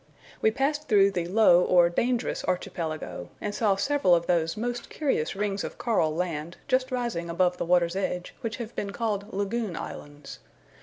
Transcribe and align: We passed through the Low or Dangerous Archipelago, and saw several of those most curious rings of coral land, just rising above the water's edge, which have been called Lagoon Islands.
We 0.41 0.49
passed 0.49 0.87
through 0.87 1.11
the 1.11 1.27
Low 1.27 1.61
or 1.63 1.87
Dangerous 1.87 2.43
Archipelago, 2.45 3.29
and 3.39 3.53
saw 3.53 3.75
several 3.75 4.15
of 4.15 4.25
those 4.25 4.57
most 4.57 4.89
curious 4.89 5.35
rings 5.35 5.63
of 5.63 5.77
coral 5.77 6.15
land, 6.15 6.57
just 6.67 6.91
rising 6.91 7.29
above 7.29 7.57
the 7.57 7.65
water's 7.65 7.95
edge, 7.95 8.33
which 8.41 8.55
have 8.57 8.75
been 8.75 8.89
called 8.93 9.31
Lagoon 9.31 9.75
Islands. 9.75 10.39